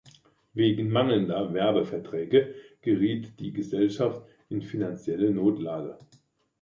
Wegen 0.55 0.89
mangelnder 0.89 1.53
Werbeverträge 1.53 2.55
geriet 2.81 3.39
die 3.39 3.53
Gesellschaft 3.53 4.25
in 4.49 4.63
finanzielle 4.63 5.29
Notlage. 5.29 5.99